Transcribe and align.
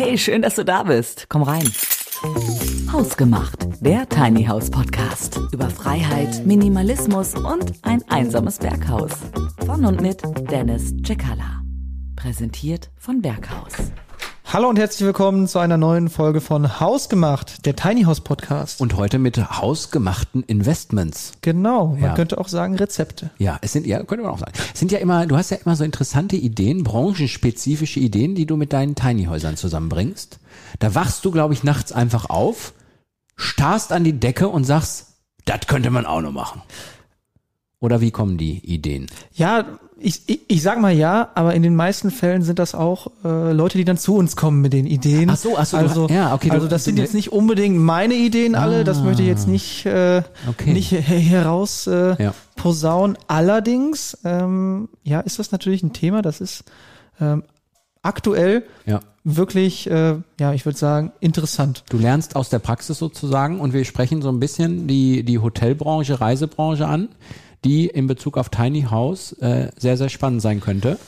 Hey, 0.00 0.16
schön, 0.16 0.42
dass 0.42 0.54
du 0.54 0.64
da 0.64 0.84
bist. 0.84 1.26
Komm 1.28 1.42
rein. 1.42 1.68
Hausgemacht, 2.92 3.66
der 3.80 4.08
Tiny 4.08 4.44
House 4.44 4.70
Podcast 4.70 5.40
über 5.50 5.68
Freiheit, 5.70 6.46
Minimalismus 6.46 7.34
und 7.34 7.72
ein 7.82 8.04
einsames 8.08 8.58
Berghaus. 8.58 9.10
Von 9.66 9.84
und 9.84 10.00
mit 10.00 10.22
Dennis 10.52 10.94
Cekala. 11.04 11.64
Präsentiert 12.14 12.92
von 12.96 13.20
Berghaus. 13.20 13.72
Hallo 14.50 14.70
und 14.70 14.78
herzlich 14.78 15.04
willkommen 15.04 15.46
zu 15.46 15.58
einer 15.58 15.76
neuen 15.76 16.08
Folge 16.08 16.40
von 16.40 16.80
Hausgemacht, 16.80 17.66
der 17.66 17.76
Tiny 17.76 18.04
House 18.04 18.22
Podcast. 18.22 18.80
Und 18.80 18.96
heute 18.96 19.18
mit 19.18 19.36
hausgemachten 19.36 20.42
Investments. 20.42 21.32
Genau, 21.42 21.88
man 21.88 22.00
Ja. 22.02 22.14
könnte 22.14 22.38
auch 22.38 22.48
sagen 22.48 22.74
Rezepte. 22.76 23.30
Ja, 23.36 23.58
es 23.60 23.72
sind 23.74 23.86
ja, 23.86 24.02
könnte 24.02 24.24
man 24.24 24.32
auch 24.32 24.38
sagen. 24.38 24.52
Es 24.72 24.80
sind 24.80 24.90
ja 24.90 24.98
immer, 25.00 25.26
du 25.26 25.36
hast 25.36 25.50
ja 25.50 25.58
immer 25.58 25.76
so 25.76 25.84
interessante 25.84 26.36
Ideen, 26.36 26.82
branchenspezifische 26.82 28.00
Ideen, 28.00 28.34
die 28.34 28.46
du 28.46 28.56
mit 28.56 28.72
deinen 28.72 28.94
Tiny 28.94 29.26
Häusern 29.26 29.58
zusammenbringst. 29.58 30.38
Da 30.78 30.94
wachst 30.94 31.26
du, 31.26 31.30
glaube 31.30 31.52
ich, 31.52 31.62
nachts 31.62 31.92
einfach 31.92 32.30
auf, 32.30 32.72
starrst 33.36 33.92
an 33.92 34.02
die 34.04 34.18
Decke 34.18 34.48
und 34.48 34.64
sagst, 34.64 35.08
das 35.44 35.66
könnte 35.66 35.90
man 35.90 36.06
auch 36.06 36.22
noch 36.22 36.32
machen. 36.32 36.62
Oder 37.80 38.00
wie 38.00 38.10
kommen 38.10 38.38
die 38.38 38.58
Ideen? 38.64 39.08
Ja, 39.34 39.78
ich, 40.00 40.22
ich, 40.26 40.40
ich 40.48 40.62
sag 40.62 40.80
mal 40.80 40.92
ja, 40.92 41.28
aber 41.34 41.54
in 41.54 41.62
den 41.62 41.74
meisten 41.74 42.10
Fällen 42.10 42.42
sind 42.42 42.58
das 42.58 42.74
auch 42.74 43.08
äh, 43.24 43.52
Leute, 43.52 43.78
die 43.78 43.84
dann 43.84 43.96
zu 43.98 44.14
uns 44.16 44.36
kommen 44.36 44.60
mit 44.60 44.72
den 44.72 44.86
Ideen. 44.86 45.28
Ach 45.30 45.36
so, 45.36 45.56
ach 45.58 45.66
so, 45.66 45.76
du- 45.76 45.82
also, 45.82 46.06
ja, 46.08 46.34
okay, 46.34 46.48
du- 46.48 46.54
also 46.54 46.68
das 46.68 46.82
du- 46.84 46.90
sind 46.90 46.98
jetzt 46.98 47.14
nicht 47.14 47.32
unbedingt 47.32 47.76
meine 47.78 48.14
Ideen 48.14 48.54
alle, 48.54 48.84
das 48.84 49.02
möchte 49.02 49.22
ich 49.22 49.28
jetzt 49.28 49.48
nicht, 49.48 49.86
äh, 49.86 50.22
Okay. 50.48 50.72
nicht 50.72 50.92
her- 50.92 51.00
heraus 51.02 51.86
äh, 51.86 52.22
Ja. 52.22 52.34
posaunen. 52.56 53.18
Allerdings, 53.26 54.16
ähm, 54.24 54.88
ja, 55.02 55.20
ist 55.20 55.38
das 55.38 55.50
natürlich 55.52 55.82
ein 55.82 55.92
Thema, 55.92 56.22
das 56.22 56.40
ist 56.40 56.64
ähm, 57.20 57.42
aktuell 58.02 58.62
Ja. 58.86 59.00
wirklich, 59.24 59.90
äh, 59.90 60.14
ja, 60.38 60.52
ich 60.54 60.64
würde 60.64 60.78
sagen, 60.78 61.12
interessant. 61.20 61.84
Du 61.90 61.98
lernst 61.98 62.36
aus 62.36 62.48
der 62.48 62.60
Praxis 62.60 62.98
sozusagen 62.98 63.60
und 63.60 63.72
wir 63.72 63.84
sprechen 63.84 64.22
so 64.22 64.28
ein 64.28 64.38
bisschen 64.38 64.86
die, 64.86 65.24
die 65.24 65.38
Hotelbranche, 65.40 66.20
Reisebranche 66.20 66.86
an, 66.86 67.08
die 67.64 67.86
in 67.86 68.06
Bezug 68.06 68.36
auf 68.36 68.48
Tiny 68.48 68.82
House 68.82 69.32
äh, 69.32 69.70
sehr, 69.76 69.96
sehr 69.96 70.08
spannend 70.08 70.42
sein 70.42 70.60
könnte. 70.60 70.98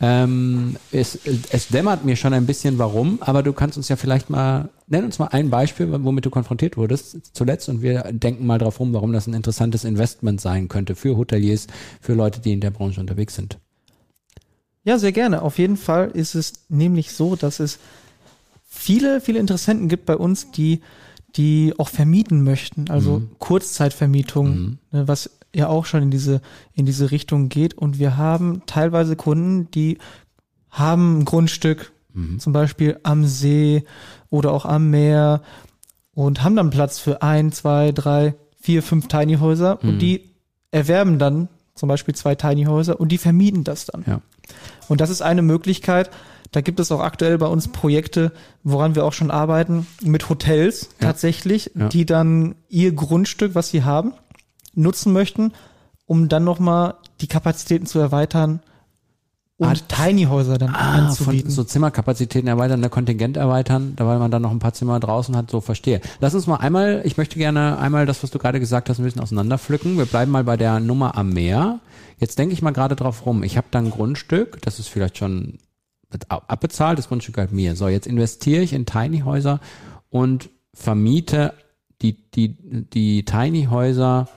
Ähm, 0.00 0.76
es, 0.92 1.18
es 1.50 1.68
dämmert 1.68 2.04
mir 2.04 2.14
schon 2.14 2.32
ein 2.32 2.46
bisschen 2.46 2.78
warum, 2.78 3.18
aber 3.20 3.42
du 3.42 3.52
kannst 3.52 3.76
uns 3.76 3.88
ja 3.88 3.96
vielleicht 3.96 4.30
mal, 4.30 4.68
nenn 4.86 5.04
uns 5.04 5.18
mal 5.18 5.28
ein 5.28 5.50
Beispiel, 5.50 5.88
womit 6.04 6.24
du 6.24 6.30
konfrontiert 6.30 6.76
wurdest 6.76 7.34
zuletzt 7.34 7.68
und 7.68 7.82
wir 7.82 8.04
denken 8.12 8.46
mal 8.46 8.58
drauf 8.58 8.78
rum, 8.78 8.92
warum 8.92 9.12
das 9.12 9.26
ein 9.26 9.34
interessantes 9.34 9.84
Investment 9.84 10.40
sein 10.40 10.68
könnte 10.68 10.94
für 10.94 11.16
Hoteliers, 11.16 11.66
für 12.00 12.14
Leute, 12.14 12.40
die 12.40 12.52
in 12.52 12.60
der 12.60 12.70
Branche 12.70 13.00
unterwegs 13.00 13.34
sind. 13.34 13.58
Ja, 14.84 14.98
sehr 14.98 15.12
gerne. 15.12 15.42
Auf 15.42 15.58
jeden 15.58 15.76
Fall 15.76 16.10
ist 16.10 16.34
es 16.34 16.52
nämlich 16.68 17.12
so, 17.12 17.34
dass 17.34 17.58
es 17.58 17.78
viele, 18.68 19.20
viele 19.20 19.40
Interessenten 19.40 19.88
gibt 19.88 20.06
bei 20.06 20.16
uns, 20.16 20.52
die, 20.52 20.80
die 21.34 21.74
auch 21.76 21.88
vermieten 21.88 22.44
möchten, 22.44 22.88
also 22.88 23.22
Kurzzeitvermietung, 23.38 24.78
ne, 24.92 25.08
was 25.08 25.37
ja 25.58 25.68
auch 25.68 25.84
schon 25.84 26.02
in 26.04 26.10
diese, 26.10 26.40
in 26.72 26.86
diese 26.86 27.10
Richtung 27.10 27.48
geht. 27.50 27.74
Und 27.74 27.98
wir 27.98 28.16
haben 28.16 28.62
teilweise 28.66 29.16
Kunden, 29.16 29.70
die 29.72 29.98
haben 30.70 31.18
ein 31.20 31.24
Grundstück, 31.24 31.92
zum 32.38 32.52
Beispiel 32.52 32.98
am 33.04 33.24
See 33.26 33.84
oder 34.28 34.50
auch 34.52 34.64
am 34.64 34.90
Meer 34.90 35.40
und 36.14 36.42
haben 36.42 36.56
dann 36.56 36.70
Platz 36.70 36.98
für 36.98 37.22
ein, 37.22 37.52
zwei, 37.52 37.92
drei, 37.92 38.34
vier, 38.60 38.82
fünf 38.82 39.06
Tiny 39.06 39.36
Häuser 39.36 39.80
und 39.84 40.00
die 40.00 40.24
erwerben 40.72 41.20
dann 41.20 41.48
zum 41.76 41.88
Beispiel 41.88 42.16
zwei 42.16 42.34
Tiny 42.34 42.64
Häuser 42.64 42.98
und 42.98 43.12
die 43.12 43.18
vermieten 43.18 43.62
das 43.62 43.86
dann. 43.86 44.02
Ja. 44.04 44.20
Und 44.88 45.00
das 45.00 45.10
ist 45.10 45.22
eine 45.22 45.42
Möglichkeit. 45.42 46.10
Da 46.50 46.60
gibt 46.60 46.80
es 46.80 46.90
auch 46.90 47.00
aktuell 47.00 47.38
bei 47.38 47.46
uns 47.46 47.68
Projekte, 47.68 48.32
woran 48.64 48.96
wir 48.96 49.04
auch 49.04 49.12
schon 49.12 49.30
arbeiten, 49.30 49.86
mit 50.02 50.28
Hotels 50.28 50.88
Ja. 51.00 51.06
tatsächlich, 51.08 51.70
Ja. 51.76 51.88
die 51.88 52.04
dann 52.04 52.56
ihr 52.68 52.90
Grundstück, 52.92 53.54
was 53.54 53.68
sie 53.68 53.84
haben, 53.84 54.12
nutzen 54.78 55.12
möchten, 55.12 55.52
um 56.06 56.28
dann 56.28 56.44
nochmal 56.44 56.94
die 57.20 57.26
Kapazitäten 57.26 57.86
zu 57.86 57.98
erweitern 57.98 58.60
und 59.60 59.88
Tiny 59.88 60.24
Häuser 60.24 60.56
dann 60.56 60.72
Ah, 60.72 60.94
von 60.94 61.04
anzubieten. 61.06 61.50
so 61.50 61.64
Zimmerkapazitäten 61.64 62.46
erweitern, 62.48 62.80
der 62.80 62.90
Kontingent 62.90 63.36
erweitern, 63.36 63.94
da 63.96 64.06
weil 64.06 64.20
man 64.20 64.30
dann 64.30 64.40
noch 64.42 64.52
ein 64.52 64.60
paar 64.60 64.72
Zimmer 64.72 65.00
draußen 65.00 65.36
hat, 65.36 65.50
so 65.50 65.60
verstehe. 65.60 66.00
Lass 66.20 66.32
uns 66.34 66.46
mal 66.46 66.56
einmal, 66.58 67.02
ich 67.04 67.16
möchte 67.16 67.36
gerne 67.38 67.76
einmal 67.78 68.06
das, 68.06 68.22
was 68.22 68.30
du 68.30 68.38
gerade 68.38 68.60
gesagt 68.60 68.88
hast, 68.88 69.00
ein 69.00 69.04
bisschen 69.04 69.20
auseinanderpflücken. 69.20 69.98
Wir 69.98 70.06
bleiben 70.06 70.30
mal 70.30 70.44
bei 70.44 70.56
der 70.56 70.78
Nummer 70.78 71.16
am 71.16 71.30
Meer. 71.30 71.80
Jetzt 72.18 72.38
denke 72.38 72.52
ich 72.54 72.62
mal 72.62 72.70
gerade 72.70 72.94
drauf 72.94 73.26
rum. 73.26 73.42
Ich 73.42 73.56
habe 73.56 73.66
da 73.72 73.80
ein 73.80 73.90
Grundstück, 73.90 74.62
das 74.62 74.78
ist 74.78 74.88
vielleicht 74.88 75.18
schon 75.18 75.58
abbezahlt, 76.28 76.96
das 76.98 77.08
Grundstück 77.08 77.34
gehört 77.34 77.52
mir. 77.52 77.74
So, 77.74 77.88
jetzt 77.88 78.06
investiere 78.06 78.62
ich 78.62 78.72
in 78.72 78.86
Tiny 78.86 79.20
Häuser 79.20 79.58
und 80.08 80.50
vermiete 80.72 81.52
die, 82.00 82.30
die, 82.30 82.56
die 82.94 83.24
Tiny 83.24 83.64
Häuser 83.70 84.28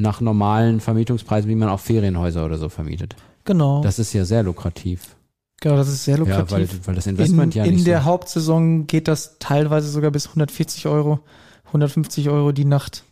nach 0.00 0.20
normalen 0.20 0.80
Vermietungspreisen, 0.80 1.48
wie 1.50 1.54
man 1.54 1.68
auch 1.68 1.80
Ferienhäuser 1.80 2.44
oder 2.44 2.58
so 2.58 2.68
vermietet. 2.68 3.16
genau, 3.44 3.82
Das 3.82 3.98
ist 3.98 4.12
ja 4.12 4.24
sehr 4.24 4.42
lukrativ. 4.42 5.16
genau, 5.60 5.76
das 5.76 5.88
ist 5.88 6.04
sehr 6.04 6.14
Ja, 6.16 6.20
lukrativ. 6.20 6.50
weil, 6.52 6.86
weil 6.86 6.94
das 6.94 7.06
Investment 7.06 7.54
in, 7.54 7.58
ja 7.58 7.64
in 7.66 7.74
nicht 7.74 7.86
der 7.86 8.00
so. 8.00 8.04
Hauptsaison 8.06 8.86
geht 8.86 9.08
das 9.08 9.36
teilweise 9.38 9.88
sogar 9.90 10.10
bis 10.10 10.26
140 10.28 10.86
Euro, 10.86 11.20
150 11.66 12.28
Euro 12.30 12.52
die 12.52 12.64
Nacht. 12.64 13.04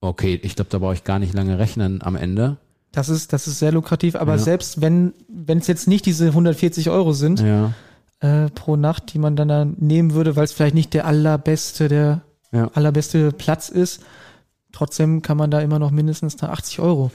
Okay, 0.00 0.38
ich 0.42 0.56
glaube, 0.56 0.70
da 0.70 0.78
brauche 0.78 0.94
ich 0.94 1.04
gar 1.04 1.18
nicht 1.18 1.34
lange 1.34 1.58
rechnen 1.58 2.02
am 2.02 2.16
Ende. 2.16 2.56
Das 2.92 3.08
ist, 3.08 3.32
das 3.32 3.46
ist 3.46 3.58
sehr 3.58 3.72
lukrativ, 3.72 4.14
aber 4.16 4.32
Ja. 4.32 4.38
selbst 4.38 4.80
wenn, 4.80 5.12
es 5.46 5.66
jetzt 5.66 5.86
nicht 5.88 6.06
diese 6.06 6.26
140 6.28 6.88
Euro 6.90 7.12
sind, 7.12 7.40
Ja, 7.40 7.72
äh, 8.20 8.48
pro 8.50 8.76
Nacht, 8.76 9.12
die 9.12 9.18
man 9.18 9.36
dann, 9.36 9.48
dann 9.48 9.76
nehmen 9.78 10.14
würde, 10.14 10.36
weil 10.36 10.44
es 10.44 10.52
vielleicht 10.52 10.74
nicht 10.74 10.94
der 10.94 11.06
allerbeste, 11.06 11.88
der 11.88 12.22
Ja. 12.52 12.68
allerbeste 12.74 13.32
Platz 13.32 13.68
ist. 13.68 14.00
Trotzdem 14.76 15.22
kann 15.22 15.38
man 15.38 15.50
da 15.50 15.60
immer 15.60 15.78
noch 15.78 15.90
mindestens 15.90 16.36
nach 16.42 16.50
80 16.50 16.80
Euro 16.80 17.10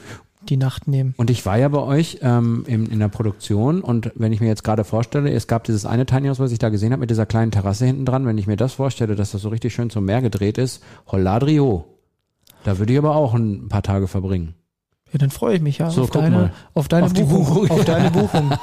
die 0.48 0.56
Nacht 0.56 0.88
nehmen. 0.88 1.14
und 1.16 1.30
ich 1.30 1.46
war 1.46 1.56
ja 1.56 1.68
bei 1.68 1.78
euch 1.78 2.18
ähm, 2.22 2.64
in, 2.66 2.86
in 2.86 2.98
der 2.98 3.06
Produktion 3.06 3.80
und 3.80 4.10
wenn 4.16 4.32
ich 4.32 4.40
mir 4.40 4.48
jetzt 4.48 4.64
gerade 4.64 4.82
vorstelle, 4.82 5.30
es 5.30 5.46
gab 5.46 5.62
dieses 5.62 5.86
eine 5.86 6.04
Tiny 6.04 6.26
House, 6.26 6.40
was 6.40 6.50
ich 6.50 6.58
da 6.58 6.70
gesehen 6.70 6.90
habe, 6.90 6.98
mit 6.98 7.10
dieser 7.10 7.26
kleinen 7.26 7.52
Terrasse 7.52 7.86
hinten 7.86 8.04
dran, 8.04 8.26
wenn 8.26 8.36
ich 8.36 8.48
mir 8.48 8.56
das 8.56 8.72
vorstelle, 8.72 9.14
dass 9.14 9.30
das 9.30 9.42
so 9.42 9.50
richtig 9.50 9.72
schön 9.72 9.90
zum 9.90 10.04
Meer 10.04 10.20
gedreht 10.20 10.58
ist, 10.58 10.82
Holladrio. 11.06 11.84
Da 12.64 12.78
würde 12.78 12.92
ich 12.92 12.98
aber 12.98 13.14
auch 13.14 13.34
ein 13.34 13.68
paar 13.68 13.84
Tage 13.84 14.08
verbringen. 14.08 14.54
Ja, 15.12 15.18
dann 15.18 15.30
freue 15.30 15.54
ich 15.54 15.62
mich 15.62 15.78
ja 15.78 15.88
So, 15.90 16.02
auf, 16.02 16.10
deine, 16.10 16.30
mal. 16.36 16.52
auf 16.74 16.88
deine 16.88 17.06
Auf 17.06 17.12
die 17.12 17.22
Buchung. 17.22 17.68
Buchung. 17.68 17.70
Auf 17.70 17.84
deine 17.84 18.10
Buchung. 18.10 18.50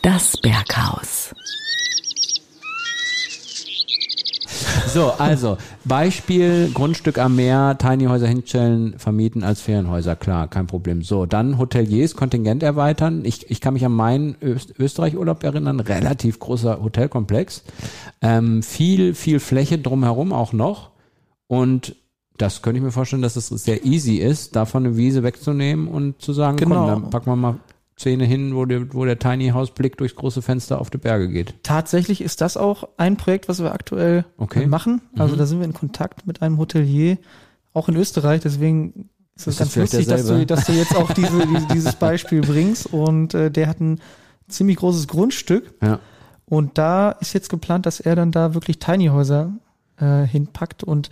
Das 0.00 0.36
Berghaus. 0.40 1.17
So, 4.98 5.12
also 5.12 5.58
Beispiel 5.84 6.72
Grundstück 6.74 7.18
am 7.18 7.36
Meer, 7.36 7.78
Tiny 7.78 8.06
Häuser 8.06 8.26
hinstellen, 8.26 8.98
vermieten 8.98 9.44
als 9.44 9.60
Ferienhäuser, 9.60 10.16
klar, 10.16 10.48
kein 10.48 10.66
Problem. 10.66 11.02
So, 11.02 11.24
dann 11.24 11.56
Hoteliers, 11.56 12.16
Kontingent 12.16 12.64
erweitern. 12.64 13.24
Ich, 13.24 13.48
ich 13.48 13.60
kann 13.60 13.74
mich 13.74 13.84
an 13.84 13.92
meinen 13.92 14.34
Öst 14.42 14.74
Österreich-Urlaub 14.76 15.44
erinnern, 15.44 15.78
relativ 15.78 16.40
großer 16.40 16.82
Hotelkomplex, 16.82 17.62
ähm, 18.22 18.64
viel, 18.64 19.14
viel 19.14 19.38
Fläche 19.38 19.78
drumherum 19.78 20.32
auch 20.32 20.52
noch 20.52 20.90
und 21.46 21.94
das 22.36 22.62
könnte 22.62 22.78
ich 22.78 22.84
mir 22.84 22.90
vorstellen, 22.90 23.22
dass 23.22 23.36
es 23.36 23.46
sehr 23.50 23.84
easy 23.84 24.16
ist, 24.16 24.56
davon 24.56 24.84
eine 24.84 24.96
Wiese 24.96 25.22
wegzunehmen 25.22 25.86
und 25.86 26.20
zu 26.20 26.32
sagen, 26.32 26.56
Genau. 26.56 26.74
komm, 26.74 27.02
dann 27.02 27.10
packen 27.10 27.26
wir 27.30 27.36
mal 27.36 27.60
Zähne 27.98 28.24
hin, 28.24 28.54
wo 28.54 28.64
der, 28.64 28.94
wo 28.94 29.04
der 29.04 29.18
Tiny 29.18 29.48
House 29.50 29.70
Blick 29.72 29.96
durchs 29.98 30.14
große 30.16 30.40
Fenster 30.40 30.80
auf 30.80 30.88
die 30.90 30.98
Berge 30.98 31.28
geht. 31.28 31.54
Tatsächlich 31.62 32.20
ist 32.20 32.40
das 32.40 32.56
auch 32.56 32.88
ein 32.96 33.16
Projekt, 33.16 33.48
was 33.48 33.60
wir 33.60 33.72
aktuell 33.72 34.24
Okay. 34.38 34.66
machen. 34.66 35.02
Also 35.18 35.34
Mhm. 35.34 35.38
da 35.38 35.46
sind 35.46 35.58
wir 35.58 35.64
in 35.66 35.74
Kontakt 35.74 36.26
mit 36.26 36.40
einem 36.42 36.58
Hotelier, 36.58 37.18
auch 37.74 37.88
in 37.88 37.96
Österreich. 37.96 38.40
Deswegen 38.40 39.10
ist 39.36 39.46
es 39.48 39.58
ganz 39.58 39.74
lustig, 39.76 40.06
dass 40.06 40.26
du, 40.26 40.46
dass 40.46 40.64
du 40.66 40.72
jetzt 40.72 40.94
auch 40.96 41.12
diese, 41.12 41.38
dieses 41.74 41.96
Beispiel 41.96 42.40
bringst. 42.40 42.92
Und 42.92 43.34
äh, 43.34 43.50
der 43.50 43.66
hat 43.66 43.80
ein 43.80 44.00
ziemlich 44.48 44.76
großes 44.78 45.08
Grundstück. 45.08 45.74
Ja. 45.82 45.98
Und 46.46 46.78
da 46.78 47.10
ist 47.10 47.34
jetzt 47.34 47.50
geplant, 47.50 47.84
dass 47.84 48.00
er 48.00 48.16
dann 48.16 48.32
da 48.32 48.54
wirklich 48.54 48.78
Tiny 48.78 49.06
Häuser 49.08 49.52
äh, 50.00 50.22
hinpackt. 50.24 50.82
Und 50.84 51.10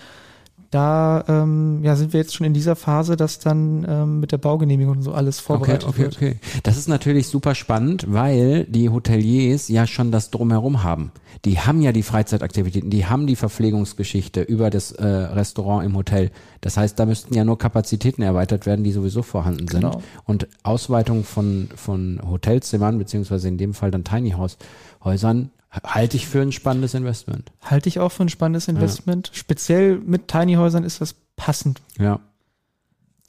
da 0.70 1.24
ähm, 1.28 1.80
ja, 1.82 1.96
sind 1.96 2.12
wir 2.12 2.20
jetzt 2.20 2.34
schon 2.34 2.46
in 2.46 2.54
dieser 2.54 2.76
Phase, 2.76 3.16
dass 3.16 3.38
dann 3.38 3.86
ähm, 3.88 4.20
mit 4.20 4.32
der 4.32 4.38
Baugenehmigung 4.38 4.96
und 4.96 5.02
so 5.02 5.12
alles 5.12 5.40
vorbereitet 5.40 5.88
okay, 5.88 5.98
wird. 5.98 6.16
okay, 6.16 6.36
okay. 6.40 6.60
Das 6.62 6.76
ist 6.76 6.88
natürlich 6.88 7.28
super 7.28 7.54
spannend, 7.54 8.06
weil 8.08 8.64
die 8.64 8.88
Hoteliers 8.88 9.68
ja 9.68 9.86
schon 9.86 10.10
das 10.10 10.30
drumherum 10.30 10.82
haben. 10.82 11.12
Die 11.44 11.60
haben 11.60 11.80
ja 11.82 11.92
die 11.92 12.02
Freizeitaktivitäten, 12.02 12.90
die 12.90 13.06
haben 13.06 13.26
die 13.26 13.36
Verpflegungsgeschichte 13.36 14.42
über 14.42 14.70
das 14.70 14.92
äh, 14.92 15.06
Restaurant 15.06 15.84
im 15.84 15.96
Hotel. 15.96 16.30
Das 16.60 16.76
heißt, 16.76 16.98
da 16.98 17.06
müssten 17.06 17.34
ja 17.34 17.44
nur 17.44 17.58
Kapazitäten 17.58 18.22
erweitert 18.22 18.66
werden, 18.66 18.84
die 18.84 18.92
sowieso 18.92 19.22
vorhanden 19.22 19.69
sind. 19.69 19.82
Genau. 19.82 20.02
Und 20.24 20.48
Ausweitung 20.62 21.24
von, 21.24 21.69
von 21.76 22.20
Hotelzimmern, 22.28 22.98
beziehungsweise 22.98 23.48
in 23.48 23.58
dem 23.58 23.74
Fall 23.74 23.90
dann 23.90 24.04
Tiny 24.04 24.30
House 24.30 24.56
Häusern, 25.04 25.50
halte 25.84 26.17
ich 26.17 26.26
für 26.26 26.40
ein 26.40 26.52
spannendes 26.52 26.94
Investment. 26.94 27.52
Halte 27.62 27.88
ich 27.88 27.99
auch 27.99 28.11
für 28.11 28.25
ein 28.25 28.28
spannendes 28.28 28.69
Investment. 28.69 29.31
Speziell 29.32 29.99
mit 29.99 30.28
Tiny 30.28 30.55
Häusern 30.55 30.84
ist 30.84 31.00
das 31.00 31.14
passend. 31.37 31.81
Ja. 31.99 32.20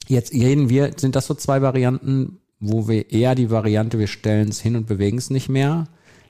Jetzt 0.06 0.32
reden 0.32 0.68
wir, 0.68 0.92
sind 0.96 1.16
das 1.16 1.26
so 1.26 1.34
zwei 1.34 1.60
Varianten, 1.60 2.38
wo 2.60 2.88
wir 2.88 3.10
eher 3.10 3.34
die 3.34 3.50
Variante, 3.50 3.98
wir 3.98 4.06
stellen 4.06 4.48
es 4.48 4.60
hin 4.60 4.76
und 4.76 4.86
bewegen 4.86 5.18
es 5.18 5.30
nicht 5.30 5.48
mehr, 5.48 5.84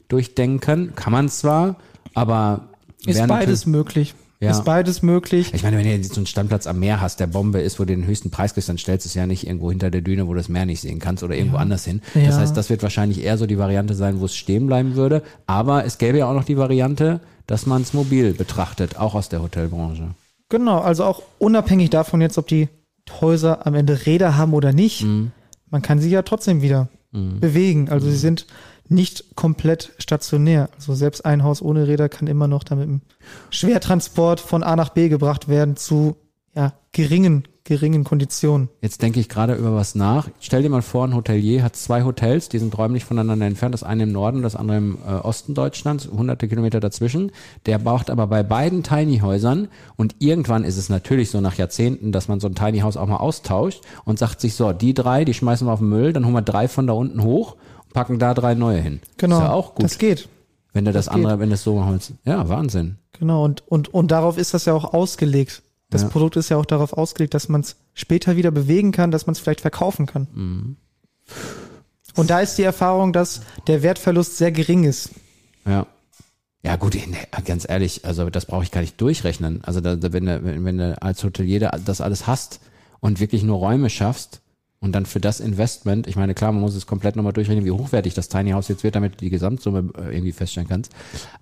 durchdenken. 0.09 0.94
Kann 0.94 1.12
man 1.12 1.29
zwar, 1.29 1.76
aber 2.15 2.69
Ist 3.06 3.26
beides 3.26 3.67
möglich. 3.67 4.14
Ja. 4.40 4.50
Ist 4.52 4.64
beides 4.64 5.02
möglich. 5.02 5.52
Ich 5.52 5.64
meine, 5.64 5.76
wenn 5.79 5.85
du 5.85 5.90
jetzt 5.90 6.14
so 6.14 6.20
einen 6.20 6.26
Standplatz 6.26 6.69
am 6.69 6.79
Meer 6.79 7.00
hast, 7.00 7.19
der 7.19 7.26
Bombe 7.26 7.61
ist, 7.61 7.81
wo 7.81 7.85
du 7.85 7.88
den 7.94 8.06
höchsten 8.06 8.31
Preis 8.31 8.55
kriegst, 8.55 8.69
dann 8.69 8.79
stellst 8.79 9.05
du 9.05 9.08
es 9.08 9.14
ja 9.14 9.26
nicht 9.26 9.44
irgendwo 9.46 9.70
hinter 9.70 9.90
der 9.90 10.00
Düne, 10.00 10.29
wo 10.29 10.32
du 10.32 10.38
das 10.38 10.49
Meer 10.49 10.64
nicht 10.64 10.81
sehen 10.81 11.00
kannst 11.00 11.25
oder 11.25 11.35
irgendwo 11.35 11.56
anders 11.56 11.85
hin. 11.85 12.02
Das 12.14 12.23
Ja. 12.23 12.37
heißt, 12.38 12.56
das 12.56 12.70
wird 12.70 12.85
wahrscheinlich 12.85 13.23
eher 13.25 13.37
so 13.37 13.46
die 13.46 13.58
Variante 13.58 13.94
sein, 13.94 14.20
wo 14.20 14.26
es 14.26 14.37
stehen 14.37 14.67
bleiben 14.69 14.94
würde. 14.94 15.23
Aber 15.46 15.85
es 15.85 15.99
gäbe 15.99 16.19
ja 16.19 16.31
auch 16.31 16.35
noch 16.35 16.44
die 16.44 16.56
Variante, 16.56 17.19
dass 17.49 17.67
man 17.67 17.82
es 17.82 17.94
mobil 17.94 18.32
betrachtet, 18.32 18.96
auch 18.96 19.17
aus 19.17 19.29
der 19.29 19.43
Hotelbranche. 19.43 20.11
Genau, 20.50 20.79
also 20.79 21.05
auch 21.05 21.23
unabhängig 21.38 21.90
davon 21.90 22.20
jetzt, 22.20 22.38
ob 22.38 22.46
die 22.46 22.69
Häuser 23.20 23.67
am 23.67 23.75
Ende 23.75 24.06
Räder 24.06 24.37
haben 24.37 24.55
oder 24.55 24.73
nicht, 24.73 25.02
Mhm. 25.02 25.32
man 25.70 25.82
kann 25.82 25.99
sie 25.99 26.11
ja 26.11 26.23
trotzdem 26.23 26.62
wieder 26.62 26.88
bewegen. 27.41 27.88
Also 27.88 28.09
sie 28.09 28.17
sind 28.17 28.47
nicht 28.88 29.37
komplett 29.37 29.93
stationär. 29.99 30.70
Also 30.75 30.94
selbst 30.94 31.25
ein 31.25 31.43
Haus 31.43 31.61
ohne 31.61 31.87
Räder 31.87 32.09
kann 32.09 32.26
immer 32.26 32.49
noch 32.49 32.65
damit 32.65 32.87
im 32.87 33.00
Schwertransport 33.50 34.41
von 34.41 34.62
A 34.62 34.76
nach 34.76 34.91
B 34.91 35.09
gebracht 35.09 35.49
werden 35.49 35.76
zu 35.76 36.17
ja, 36.58 36.72
geringen, 36.90 37.44
geringen 37.62 38.02
Konditionen. 38.02 38.69
Jetzt 38.81 39.00
denke 39.00 39.20
ich 39.20 39.28
gerade 39.28 39.55
über 39.55 39.76
was 39.76 39.94
nach. 39.94 40.28
Stell 40.40 40.62
dir 40.62 40.70
mal 40.70 40.82
vor, 40.82 41.05
ein 41.05 41.14
Hotelier 41.14 41.62
hat 41.62 41.76
zwei 41.76 42.02
Hotels, 42.02 42.49
die 42.49 42.58
sind 42.58 42.76
räumlich 42.76 43.05
voneinander 43.05 43.46
entfernt. 43.46 43.75
Das 43.75 43.84
eine 43.84 44.02
im 44.02 44.12
Norden, 44.12 44.43
das 44.43 44.56
andere 44.56 44.78
im 44.78 44.99
äh, 45.06 45.12
Osten 45.12 45.55
Deutschlands, 45.55 46.08
hunderte 46.08 46.49
Kilometer 46.49 46.81
dazwischen. 46.81 47.31
Der 47.66 47.78
braucht 47.78 48.10
aber 48.10 48.26
bei 48.26 48.43
beiden 48.43 48.82
Tiny 48.82 49.20
Häusern 49.20 49.69
und 49.94 50.16
irgendwann 50.19 50.64
ist 50.64 50.78
es 50.78 50.88
natürlich 50.88 51.31
so 51.31 51.40
nach 51.40 51.55
Jahrzehnten, 51.55 52.10
dass 52.10 52.26
man 52.26 52.40
so 52.40 52.49
ein 52.49 52.56
Tiny 52.56 52.81
Haus 52.81 52.96
auch 52.96 53.06
mal 53.06 53.19
austauscht 53.19 53.82
und 54.04 54.19
sagt 54.19 54.40
sich 54.40 54.54
so, 54.56 54.72
die 54.72 54.94
drei, 54.94 55.25
die 55.25 55.34
schmeißen 55.34 55.64
wir 55.64 55.72
auf 55.72 55.78
den 55.78 55.90
Müll, 55.90 56.12
dann 56.12 56.25
holen 56.25 56.34
wir 56.34 56.43
drei 56.43 56.66
von 56.66 56.88
da 56.88 56.94
unten 56.94 57.22
hoch 57.22 57.54
und 57.84 57.93
packen 57.93 58.19
da 58.19 58.34
drei 58.34 58.56
neue 58.56 58.81
hin. 58.81 59.00
Genau. 59.16 59.37
Ist 59.37 59.43
ja 59.43 59.52
auch 59.52 59.76
gut, 59.76 59.84
Das 59.84 59.99
geht. 59.99 60.28
wenn 60.72 60.84
du 60.84 60.90
das, 60.93 61.04
das 61.06 61.14
andere, 61.14 61.38
wenn 61.38 61.50
du 61.50 61.54
es 61.54 61.62
so 61.62 61.76
machst. 61.76 62.14
Ja, 62.25 62.49
Wahnsinn. 62.49 62.96
Genau, 63.12 63.44
und, 63.44 63.62
und, 63.69 63.94
und 63.94 64.11
darauf 64.11 64.38
ist 64.38 64.54
das 64.54 64.64
ja 64.64 64.75
auch 64.75 64.93
ausgelegt. 64.93 65.62
Das 65.90 66.02
Ja. 66.02 66.08
Produkt 66.08 66.37
ist 66.37 66.49
ja 66.50 66.56
auch 66.56 66.67
darauf 66.67 66.93
ausgelegt, 66.93 67.35
dass 67.35 67.49
man 67.49 67.62
es 67.62 67.76
später 67.94 68.37
wieder 68.37 68.50
bewegen 68.50 68.93
kann, 68.93 69.11
dass 69.11 69.26
man 69.26 69.32
es 69.32 69.38
vielleicht 69.38 69.61
verkaufen 69.62 70.06
kann. 70.06 70.29
Mhm. 70.35 70.76
Und 72.17 72.31
da 72.31 72.40
ist 72.40 72.56
die 72.56 72.62
Erfahrung, 72.62 73.12
dass 73.12 73.43
der 73.67 73.82
Wertverlust 73.82 74.37
sehr 74.37 74.52
gering 74.52 74.85
ist. 74.85 75.11
Ja. 75.67 75.87
Ja 76.64 76.75
gut, 76.76 76.99
ganz 77.44 77.67
ehrlich, 77.69 78.05
also 78.05 78.29
das 78.31 78.44
brauche 78.46 78.64
ich 78.64 78.73
gar 78.73 78.81
nicht 78.81 79.00
durchrechnen. 79.00 79.62
Also 79.62 79.81
da, 79.81 79.94
da, 79.94 80.12
wenn, 80.12 80.26
du, 80.26 80.44
wenn, 80.44 80.64
wenn 80.64 80.79
du 80.79 81.00
als 81.00 81.23
Hotelier 81.23 81.61
da- 81.61 81.79
das 81.82 82.00
alles 82.00 82.26
hast 82.26 82.61
und 83.00 83.20
wirklich 83.20 83.44
nur 83.44 83.58
Räume 83.58 83.88
schaffst 83.90 84.40
und 84.80 84.92
dann 84.92 85.06
für 85.06 85.20
das 85.20 85.40
Investment, 85.40 86.06
ich 86.06 86.16
meine, 86.16 86.34
klar, 86.34 86.52
man 86.52 86.60
muss 86.60 86.75
es 86.75 86.86
komplett 86.86 87.16
nochmal 87.16 87.32
durchrechnen, 87.32 87.64
wie 87.64 87.72
hochwertig 87.72 88.14
das 88.14 88.28
Tiny 88.28 88.50
House 88.50 88.69
jetzt 88.69 88.84
wird, 88.84 88.94
damit 88.94 89.14
du 89.14 89.16
die 89.19 89.30
Gesamtsumme 89.30 89.90
äh, 89.98 90.14
irgendwie 90.14 90.32
feststellen 90.32 90.69
kannst. 90.69 90.92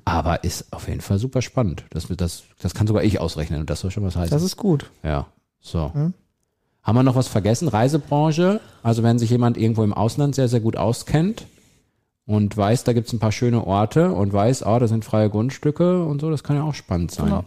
Aber 0.04 0.42
ist 0.42 0.72
auf 0.72 0.88
jeden 0.88 1.02
Fall 1.02 1.18
super 1.18 1.42
spannend. 1.42 1.84
Das, 1.90 2.06
das, 2.08 2.44
das 2.60 2.74
kann 2.74 2.86
sogar 2.86 3.04
ich 3.04 3.20
ausrechnen 3.20 3.60
und 3.60 3.68
das 3.68 3.80
soll 3.80 3.90
schon 3.90 4.04
was 4.04 4.16
heißen. 4.16 4.30
Das 4.30 4.42
ist 4.42 4.56
gut. 4.56 4.90
Ja, 5.02 5.26
so. 5.60 5.92
Haben 6.82 6.96
wir 6.96 7.02
noch 7.02 7.16
was 7.16 7.28
vergessen? 7.28 7.68
Reisebranche. 7.68 8.60
Also 8.82 9.02
wenn 9.02 9.18
sich 9.18 9.28
jemand 9.30 9.58
irgendwo 9.58 9.82
im 9.82 9.92
Ausland 9.92 10.34
sehr, 10.34 10.48
sehr 10.48 10.60
gut 10.60 10.76
auskennt 10.76 11.46
und 12.26 12.56
weiß, 12.56 12.84
da 12.84 12.92
gibt's 12.92 13.12
ein 13.12 13.18
paar 13.18 13.32
schöne 13.32 13.66
Orte 13.66 14.12
und 14.12 14.32
weiß, 14.32 14.62
ah, 14.62 14.78
da 14.78 14.86
sind 14.86 15.04
freie 15.04 15.28
Grundstücke 15.28 16.04
und 16.04 16.20
so, 16.20 16.30
das 16.30 16.42
kann 16.42 16.56
ja 16.56 16.62
auch 16.62 16.74
spannend 16.74 17.10
sein. 17.10 17.26
Genau. 17.26 17.44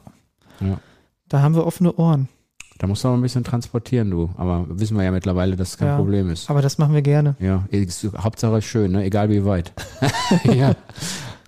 Ja. 0.59 0.79
Da 1.29 1.41
haben 1.41 1.55
wir 1.55 1.65
offene 1.65 1.95
Ohren. 1.95 2.27
Da 2.79 2.87
musst 2.87 3.03
du 3.03 3.09
aber 3.09 3.17
ein 3.17 3.21
bisschen 3.21 3.43
transportieren, 3.43 4.09
du. 4.09 4.29
Aber 4.37 4.65
wissen 4.69 4.95
wir 4.97 5.03
ja 5.03 5.11
mittlerweile, 5.11 5.55
dass 5.57 5.69
es 5.71 5.77
kein 5.77 5.89
Ja. 5.89 5.97
Problem 5.97 6.29
ist. 6.31 6.49
Aber 6.49 6.61
das 6.61 6.77
machen 6.77 6.93
wir 6.93 7.01
gerne. 7.01 7.35
Ja, 7.39 7.65
ist, 7.71 8.07
Hauptsache 8.17 8.61
schön, 8.61 8.93
ne? 8.93 9.03
egal 9.03 9.29
wie 9.29 9.45
weit. 9.45 9.73
ja. 10.45 10.73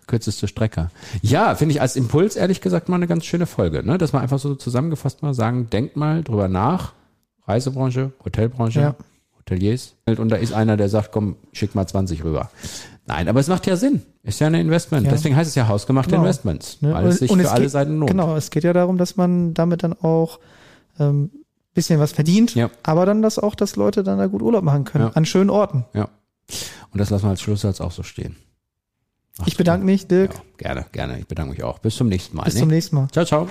Kürzeste 0.08 0.48
Strecke. 0.50 0.90
Ja, 1.22 1.56
finde 1.56 1.74
ich 1.74 1.82
als 1.82 1.96
Impuls 1.96 2.36
ehrlich 2.36 2.60
gesagt 2.60 2.90
mal 2.90 2.98
eine 2.98 3.08
ganz 3.08 3.24
schöne 3.26 3.46
Folge, 3.46 3.82
ne? 3.82 3.98
Dass 3.98 4.12
wir 4.14 4.20
einfach 4.20 4.40
so 4.40 4.56
zusammengefasst 4.56 5.24
mal 5.24 5.34
sagen, 5.34 5.70
denkt 5.70 5.96
mal 5.96 6.22
drüber 6.22 6.50
nach. 6.50 6.92
Reisebranche, 7.48 8.12
Hotelbranche, 8.26 8.82
Ja. 8.82 8.96
Hoteliers. 9.40 9.96
Und 10.06 10.30
da 10.30 10.36
ist 10.36 10.54
einer, 10.54 10.76
der 10.78 10.90
sagt, 10.90 11.12
komm, 11.14 11.38
schick 11.54 11.76
mal 11.76 11.88
20 11.88 12.24
rüber. 12.26 12.50
Nein, 13.08 13.28
aber 13.30 13.40
es 13.40 13.48
macht 13.48 13.66
ja 13.68 13.76
Sinn. 13.78 14.02
Ist 14.24 14.40
ja 14.42 14.48
ein 14.48 14.54
Investment. 14.56 15.06
Ja. 15.06 15.12
Deswegen 15.14 15.36
heißt 15.36 15.50
es 15.50 15.56
ja 15.56 15.68
hausgemachte 15.70 16.12
Genau. 16.12 16.24
Investments. 16.24 16.82
Ne? 16.82 16.94
Weil 16.94 17.08
es 17.08 17.20
sich 17.20 17.32
und 17.32 17.40
für 17.42 17.50
alle 17.52 17.62
geht- 17.62 17.72
Seiten 17.72 17.98
lohnt. 17.98 18.12
Genau, 18.12 18.36
es 18.36 18.52
geht 18.52 18.64
ja 18.66 18.74
darum, 18.74 18.98
dass 18.98 19.16
man 19.16 19.54
damit 19.54 19.82
dann 19.84 19.94
auch 19.94 20.40
ähm, 21.02 21.32
bisschen 21.74 22.00
was 22.00 22.12
verdient, 22.12 22.54
Ja. 22.56 22.70
aber 22.84 23.06
dann, 23.06 23.22
dass 23.22 23.40
auch, 23.40 23.56
dass 23.56 23.76
Leute 23.76 24.04
dann 24.04 24.18
da 24.18 24.28
gut 24.28 24.42
Urlaub 24.42 24.64
machen 24.64 24.84
können, 24.84 25.06
Ja. 25.06 25.12
an 25.14 25.26
schönen 25.26 25.50
Orten. 25.50 25.86
Ja. 25.94 26.10
Und 26.92 27.00
das 27.00 27.10
lassen 27.10 27.26
wir 27.26 27.30
als 27.30 27.42
Schlusssatz 27.42 27.80
auch 27.80 27.92
so 27.92 28.04
stehen. 28.04 28.36
Macht's 29.38 29.52
Ich 29.54 29.58
bedanke 29.58 29.86
mich. 29.86 30.08
Dirk. 30.08 30.34
Ja, 30.34 30.42
gerne, 30.58 30.86
gerne. 30.92 31.20
Ich 31.20 31.28
bedanke 31.28 31.52
mich 31.54 31.64
auch. 31.64 31.80
Bis 31.80 31.96
zum 31.96 32.08
nächsten 32.10 32.36
Mal. 32.36 32.44
Bis 32.44 32.56
ne? 32.56 32.60
zum 32.60 32.70
nächsten 32.70 32.96
Mal. 32.98 33.08
Ciao, 33.12 33.24
ciao. 33.26 33.48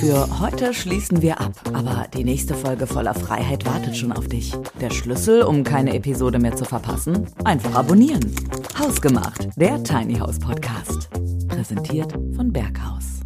Für 0.00 0.40
heute 0.40 0.74
schließen 0.74 1.22
wir 1.22 1.40
ab, 1.40 1.52
aber 1.72 2.08
die 2.12 2.24
nächste 2.24 2.54
Folge 2.54 2.88
voller 2.88 3.14
Freiheit 3.14 3.64
wartet 3.64 3.96
schon 3.96 4.10
auf 4.10 4.26
dich. 4.26 4.52
Der 4.80 4.90
Schlüssel, 4.90 5.42
um 5.42 5.62
keine 5.62 5.94
Episode 5.94 6.40
mehr 6.40 6.56
zu 6.56 6.64
verpassen? 6.64 7.28
Einfach 7.44 7.76
abonnieren. 7.76 8.34
Hausgemacht, 8.76 9.48
der 9.56 9.80
Tiny 9.84 10.18
House 10.18 10.40
Podcast. 10.40 11.08
Präsentiert 11.46 12.12
von 12.34 12.52
Berghaus. 12.52 13.17